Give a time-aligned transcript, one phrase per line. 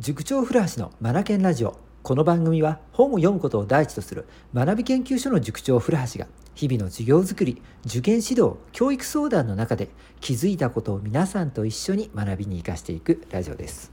[0.00, 9.90] 塾長古橋のマナケンラジオこの番組は本を読むことを第一とする学び研究所の塾長古橋が日々の授業づくり受験指導教育相談の中で
[10.22, 13.92] 気づいたことを皆さんと一緒に学びに生かしていくラジオです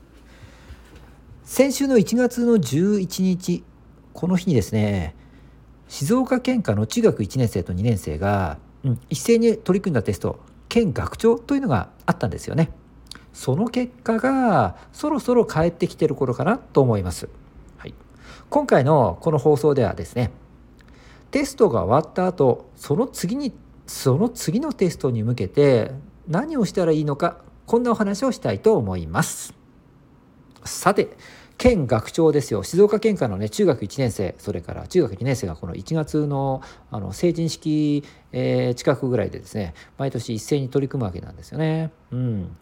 [1.43, 3.65] 先週の1月の11日
[4.13, 5.13] この日にですね
[5.89, 10.39] 静岡県下の中学1年生と2年生が、うん、一斉に取り組んだテスト
[10.69, 12.69] 県学長というのがあったんですよね。
[13.38, 17.30] その結果がそろそろ返ってきてる頃かなと思います。
[17.77, 17.93] はい、
[18.49, 20.31] 今回のこの放送ではですね
[21.29, 23.53] テストが終わった後その次に
[23.85, 25.91] その次のテストに向けて
[26.27, 29.54] 何をしたらいいのかこんなお話をしたいと思います。
[30.65, 31.15] さて
[31.59, 41.91] 県学長ですよ静岡県下のね中学1年生それから中学2年生がこの1月のあの成人式、えー、近くぐらいでですね毎年一斉に取り組むわけなんですよね。
[42.12, 42.57] うん、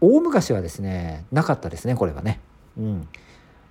[0.00, 2.40] 大昔はですねなかったですねこれはね。
[2.78, 3.08] うん、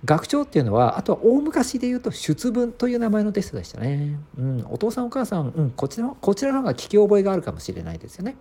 [0.04, 4.18] 学長っていうのはあとは大昔で言うと出文という名前のテストでしたね。
[4.38, 8.36] うん、お父さんお母さん、うん、こちらこちらの方が聞き覚えがあるかもしれないですよね。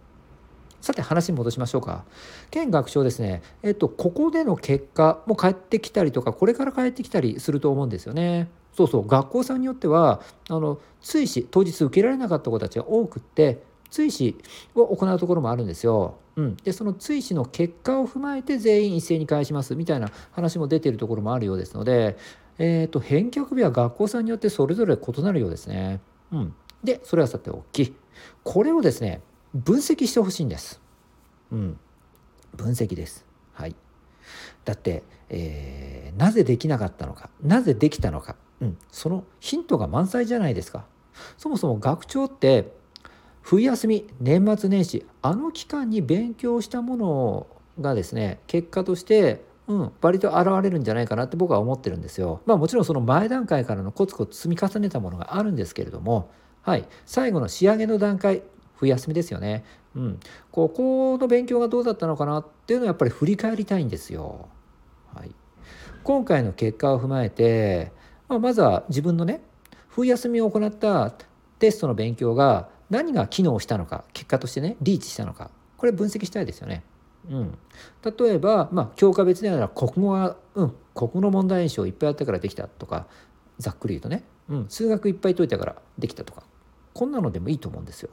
[0.86, 2.06] さて話に戻しましょうか。
[2.52, 8.50] 県学長ですね、えっと、ここでの結果も返ってきたりとか、これから返ってきたりすると思うんですよね。
[8.72, 13.64] そうそう、学校さんによっては、あの、追試、当日受けられなかった子たちが多くって、
[13.96, 14.36] 追試
[14.76, 16.18] を行うところもあるんですよ。
[16.36, 22.18] うん、でその追試の結果を踏まえて全員一斉に返しますみたいな話も出ているところもあるようですので、
[22.58, 26.02] えーと、返却日は学校さんによってそれぞれ異なるようですね。
[26.34, 27.96] うん、でそれはさておき
[28.44, 29.22] これをですね
[29.54, 30.82] 分析してほしいんです。
[31.54, 31.80] うん、
[32.54, 33.26] 分析です。
[33.54, 33.76] はい。
[34.66, 40.86] だって、えー、なぜできなかったのかなぜできたのか、うん、そのヒントが満載じゃないですか。
[41.38, 42.74] そもそも学長って
[43.46, 47.48] 冬休み年末年始あの期間に勉強したもの
[47.80, 52.40] がですね結果としてうん、割と現れるんじゃないかなって僕は思ってるんですよ。
[52.46, 56.30] まあもちろんその前段階からのコツコツ積み重ねたものがあるんですけれども、
[56.62, 58.44] はい、最後の仕上げの段階
[58.76, 59.64] 冬休みですよね。
[59.96, 60.20] うん、
[60.52, 64.50] ここの勉強がどうだったのかなっていうのをやっぱり振り返りたいんですよ。
[65.16, 65.32] はい、
[66.04, 67.92] 今回の結果を踏まえて、
[68.28, 69.42] まあ、まずは自分のね
[69.88, 71.12] 冬休みを行った
[71.58, 75.52] テストの勉強が何が機能したのか結果としてねリーチしたのか。
[75.78, 76.84] これ分析したいですよね。
[77.30, 77.58] うん、
[78.04, 83.08] 例えば、まあ、教科別でなら国語は、うん、国語の問題演習をいっぱいやったからできたとか
[83.58, 86.44] ざっくり言うとね、うん、数学いっぱい解いたからできたとか。
[86.94, 88.10] こんなのでもいいと思うんですよ。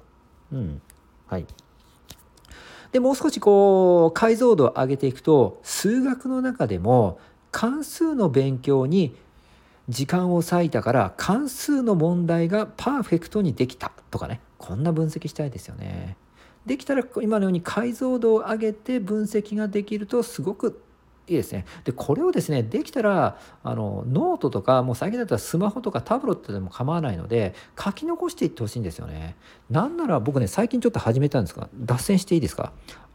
[0.52, 0.82] うん、
[1.28, 1.46] はい。
[2.90, 7.18] でもう少しこう解像度を上げていくと数学の中でも
[7.50, 9.16] 関数の勉強に
[9.88, 16.16] 時間を割いたから関数の問題がパーフェクトにできたとかねこんな分析したいですよね。
[16.66, 20.80] できたら今のように解像度を上げて分析ができるとすごく
[21.26, 21.64] いいですね。
[21.84, 29.36] でこれをですねできたらあのノートとかもう最近だったらスマホとかタブレットでも構わないので書き残していってほしいんですよね。
[29.70, 32.72] なんなら僕ね最近ちょっと始めたんですが脱線していいですか？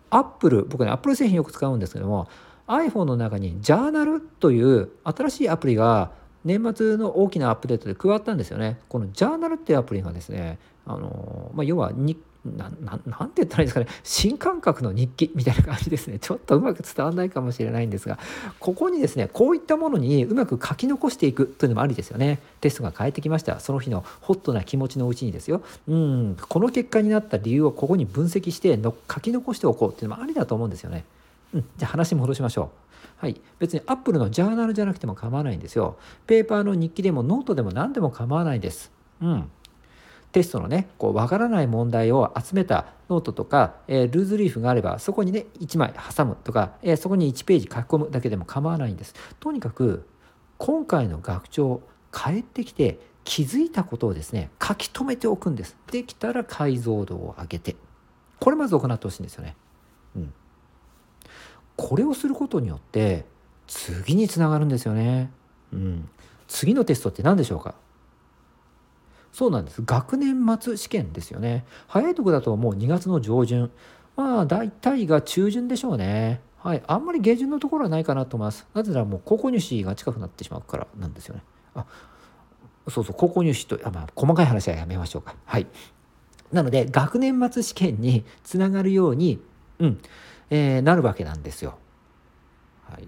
[0.09, 2.27] アップル僕ねアップル製品よく使うんですけども
[2.67, 6.11] iPhone の中にジャーナルという新しいアプリが
[6.47, 8.79] 年末の大きなアップデートで加わったんですよね。
[8.87, 13.87] このジャーナルっていうアプリがですね、あのまあ、要は日なななんて言ったらいいんですかね。
[14.03, 16.19] 新感覚の日記みたいな感じですね。
[16.23, 18.17] ちょっとうまく伝わらないかもしれないんですが
[18.59, 22.39] ここにですねこういったものにうまく書き残していくというのもありですよね。
[22.61, 23.59] テストが返ってきました。
[23.59, 25.61] その日のホットな気持ちのうちにですよ。
[25.87, 31.03] うんこの結果になった理由をここに分析しての書き残しておこうっていうのもありだと思うんですよね。
[31.53, 32.87] うん、じゃあ話戻しましょう。
[33.17, 35.97] はい、別にアップルのジャーナルじゃなくても構わないんですよ。
[36.27, 38.91] ペーパーの日記でもノートでも何でも構わないです。
[39.21, 39.51] うん。
[40.31, 49.15] テストのねこう分からない問題を集めたノートとか、えー、ルーズリーフがあればそこにね1枚挟むとか、えー、そこに1ページ書き込むだけでも構わないんです。
[49.39, 50.05] とにかく
[50.57, 51.81] 今回の学調
[52.11, 55.75] 帰ってきて気づいたことをですね書き留めておくんです。
[55.91, 57.75] できたら解像度を上げて
[58.39, 59.55] これまず行ってほしいんですよね。
[61.77, 63.25] これをすることによって
[63.67, 65.31] 次につながるんですよね。
[65.71, 66.09] うん、
[66.47, 67.75] 次のテストって何でしょうか？
[69.31, 69.83] そうなんです。
[69.85, 71.65] 学年末試験ですよね。
[71.87, 73.69] 早いとこだともう2月の上旬。
[74.15, 76.41] まあ大体が中旬でしょうね。
[76.57, 76.83] はい。
[76.87, 78.65] あんまり下旬のところはないかなと思います。
[78.73, 81.43] なぜならもう高校入試が近くなってしまうからなんですよね。
[81.75, 81.85] あ
[82.89, 83.15] そうそう。
[83.15, 85.35] 高校入試とあまあ細かい話はやめましょうか。
[85.45, 85.67] はい。
[86.51, 89.39] なので学年末試験につながるように
[89.79, 89.99] うん、
[90.49, 91.77] えー、なるわけなんですよ。
[92.89, 93.07] はい。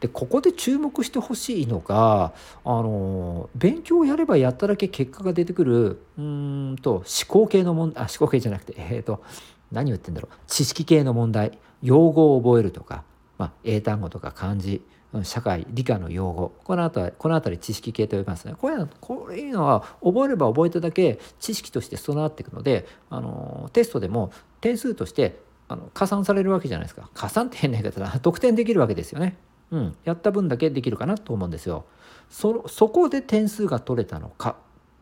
[0.00, 2.32] でここで注目してほしいのが
[2.64, 9.22] あの勉強をやればやっただけ結果が出てくるうんと思考系の問題あ思考系じゃなくてえっ、ー、と
[9.70, 10.36] 何を言ってんだろう。
[10.46, 11.58] 知識系の問題。
[11.82, 13.04] 用語を覚えるとか
[13.40, 14.82] まあ、英単語とか漢字
[15.22, 16.52] 社会理科の用語。
[16.62, 18.54] この辺りこの辺り知識系と呼びますね。
[18.54, 24.30] こういうのこういうのは覚えれば覚えただけ知識として備わっていくのであのテストでも
[24.60, 25.40] 点数として
[25.72, 27.08] あの加算されるわけじゃないですか。
[27.14, 29.36] 加算って変な言い方だ得点できるわけですよね。
[29.70, 31.84] うん、やった分だけできるかなと思うんですよ。
[32.28, 34.56] そそこで点数が取れたのか？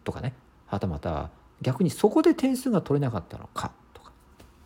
[0.04, 0.34] とかね。
[0.66, 1.30] はたまた
[1.62, 3.72] 逆にそこで点数が取れなかったのか？
[3.94, 4.12] とか、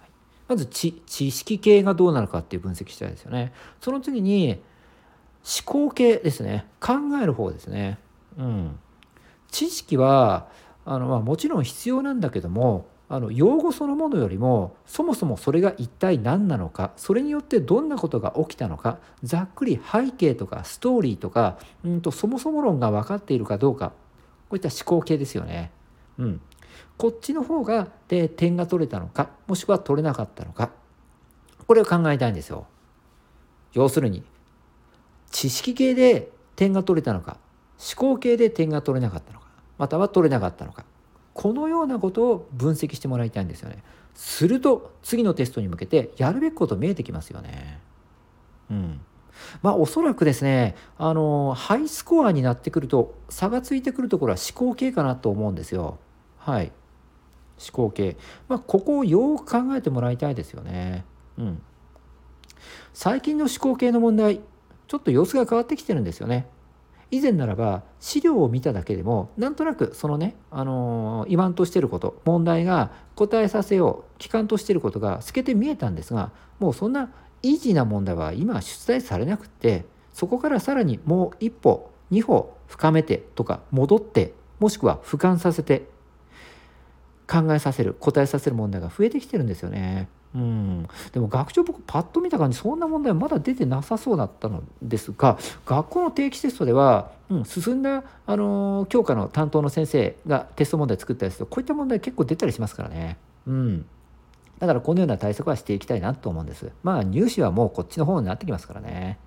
[0.00, 0.10] はい、
[0.48, 3.52] まず知識系がどうなのかっていう分析したいですよね。
[3.80, 4.60] その次に
[5.64, 6.66] 思考系ですね。
[6.80, 8.00] 考える方ですね。
[8.36, 8.76] うん、
[9.52, 10.48] 知識は
[10.84, 23.90] あの、まあ、もちろん必要なんだけどもあの用語そのものよりもそもそもそれが一体何なのかそれによってどんなことが起きたのかざっくり背景とかストーリーとかうんとそもそも論が分かっているかどうか
[24.48, 25.72] こういった思考系ですよね。
[26.16, 26.40] うん、
[26.96, 30.70] こっちの方がで点が取れたのかもしくは取れなかったのか
[31.66, 32.66] これを考えたいんですよ。
[33.74, 34.24] 要するに
[35.30, 37.36] 知識系で点が取れたのか
[37.78, 40.86] 思考系で点が取れなかったのかまたは取れなかったのか
[41.34, 43.82] このようなことを分析してもらいたいんですよね。
[44.14, 47.80] すると次のテストに向けてやるべきこと見えてきますよね。
[48.70, 49.00] うん。
[49.62, 55.98] まあおそらくですね、あの、ハイスコアになってくると差がついてくるところは思考系かなと思うんですよ。
[56.38, 56.72] はい。
[57.58, 58.16] 思考系。
[58.48, 61.04] まあここをよく考えてもらいたいですよね。
[61.38, 61.62] うん。
[62.92, 64.40] 最近の思考系の問題、
[64.86, 66.46] ちょっと様子が変わってきてるんですよね。
[67.12, 77.12] 以前ならば資料を見ただけでもなんとなくそのね、あのー、言わんとしてること問題が答えさせよう機関としてることが透けて見えたんですがもうそんな
[77.42, 85.86] イージーな問題は今出題されなくってそこからさらにもう一歩二歩深めてとか戻ってもしくは俯瞰させて
[87.28, 90.08] 考えさせる答えさせる問題が増えてきてるんですよね。
[90.34, 103.18] うん、でも学長僕パッと見た感じそんな問題はまだ出てなさそうだったのですが学校の定期テストでは、うん、進んだ、あのー、教科の担当の先生がテスト問題作ったりするとこういった問題結構出たりしますからね。
[103.46, 103.86] うん
[104.58, 106.70] だからこのような対策はしていきたいなと思うんです。
[106.84, 109.18] まあ入試はもうこっちの方になってきますからね。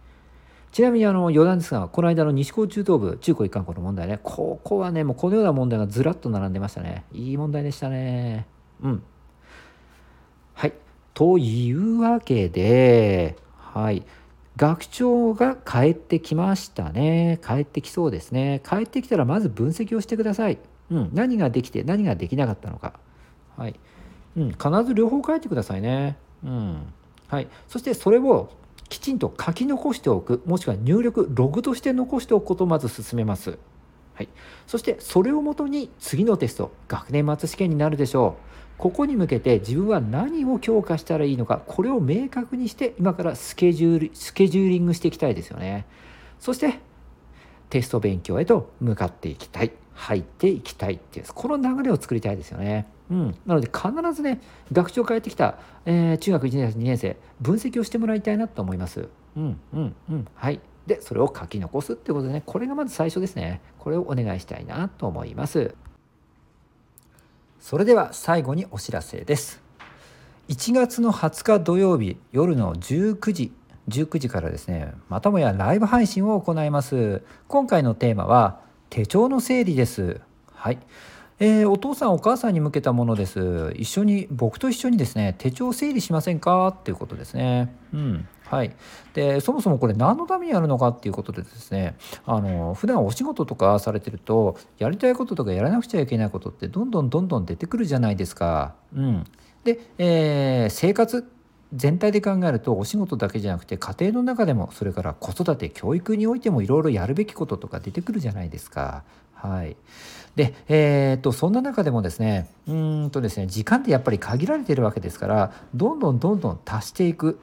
[0.72, 7.04] ちなみにあの余談ですが、この間の西高中等部中高一貫校の問題ね、ここはね、もうこのような問題がずらっと並んでましたね。
[7.12, 8.48] いい問題でしたね。
[8.82, 9.04] うん。
[10.54, 10.74] はい。
[11.16, 14.04] というわけで、はい。
[14.58, 17.40] 学長が帰ってきましたね。
[17.46, 18.62] 帰ってきそうですね。
[18.68, 20.60] 帰ってきたらまず分析をしてください。
[20.92, 21.10] うん。
[21.14, 23.00] 何ができて何ができなかったのか。
[23.58, 23.80] はい。
[24.38, 24.50] うん。
[24.52, 26.18] 必ず両方書いてくださいね。
[26.44, 26.94] うん。
[27.28, 27.48] はい。
[27.70, 28.50] そしてそれを
[28.90, 33.58] きちんと書き残しておく、もしくは入力、ログとして残しておくことをまず進めます。
[34.16, 34.30] はい。
[34.66, 38.56] そしてそれをもとに次のテスト、学年末試験になるでしょう。
[38.78, 45.86] ここに向けて自分は何を強化したらいいのかこれを明確にして今からスケジュールスケジューリングしていきたいですよね。
[46.40, 46.80] そして
[47.70, 49.72] テスト勉強へと向かっていきたい。
[49.96, 52.86] 入っていきたいっていうこの流れを作りたいですよね。
[53.10, 54.42] うん、なので必ずね
[54.72, 59.08] 学長帰ってきた、えー、中学1年生2年生分析をしてもらいたいなと思います。
[59.38, 60.28] うんうんうん。
[60.36, 60.60] はい。
[60.88, 63.62] でそれを書き残すってことでねこれがまず最初ですね。
[63.80, 65.76] これをお願いしたいなと思います。
[67.60, 69.62] それでは最後にお知らせです。
[70.50, 73.52] 1月の20日土曜日夜の19時
[73.90, 77.24] 19時からですねまたもやライブ配信を行います。
[77.48, 80.22] 今回のテーマは手帳の整理です。
[80.54, 80.80] はい。
[81.40, 83.74] えー、お父さんお母さんに向けたものです。
[83.76, 86.68] 一緒に僕と一緒にですね手帳整理しませんか？
[86.68, 87.76] っていうことですね。
[87.94, 88.28] うん。
[88.56, 88.74] はい、
[89.14, 91.96] でそもそもこれ何のためにやるのかっていうことでですね
[92.26, 98.76] あの普段お仕事とかされてるとやりたいこととかやらなくちゃいけないことってどんどんどんどん出てくるじゃないですか。
[98.96, 99.26] うん、
[99.66, 101.30] で、えー、生活
[101.74, 109.04] 全体で考えるとお仕事だけじゃなくて家庭の中でもそれから子育て教育においてもいろいろやるべきこととか出てくるじゃないですか。
[109.34, 109.76] はい、
[110.36, 117.40] で、えー、っとそんな中でもですねうんとですね時間ってやっぱり限られてるわけですからどんどんどんどん足していく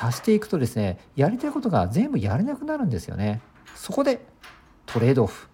[0.00, 3.40] 足していくとですねやりたいことが全部やれなくなるんですよね。
[3.74, 4.24] そこで
[4.86, 5.48] トレードオフ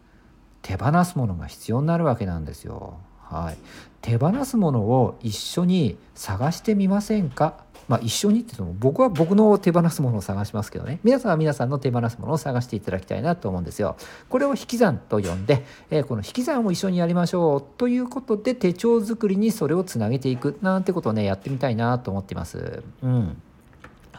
[0.63, 2.99] 手放すものが必要になるわけなんですよ。
[3.23, 3.57] はい。
[4.03, 7.65] 手放すものを一緒に探してみませんか？
[7.89, 11.01] まあ一緒にって言っても僕は僕の手放すものを探しますけどね。
[11.05, 13.97] 皆さんは皆さんの手放すものを探していただきたいなと思うんですよ。
[14.29, 22.83] これを引き算と呼んで、えー、この引き算を一緒にやりましょうということで手帳作りにそれをつなげていくなんてことをねやってみたいなと思っています。
[23.03, 23.43] うん。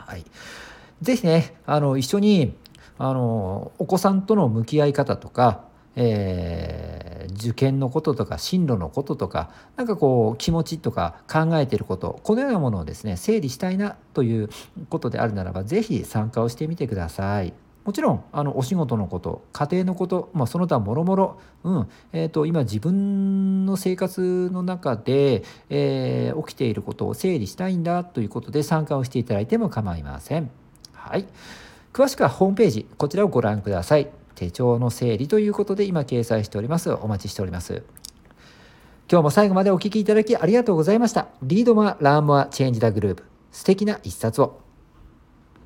[0.08, 0.26] はい、
[1.02, 2.56] ぜひねあの一緒に
[2.98, 5.66] あのお子さんとの向き合い方とか、
[5.98, 14.50] えー、受験のこととか進路のこととかなんかこう気持ちとか考えてることこのようなものをですね整理したいなという
[14.90, 17.54] ことであるならば是非参加をしてみてください。
[17.88, 30.52] もちろんあのお仕事のこと家庭のこと、まあ、その他もろもろ、うんえーと、今自分の生活の中で、えー、起きていることを整理したいんだということで参加をしていただいても構いません。
[30.92, 31.28] はい、
[31.94, 34.10] 詳しくはホームページこちらをご覧ください。
[34.36, 36.92] 手帳の整理ということで今掲載しております。
[36.92, 37.84] お待ちしております。
[39.10, 41.28] 今日も最後までお聴きいただきありがとうございました。
[41.42, 44.67] Read more, learn more, change the globe素敵な一冊を。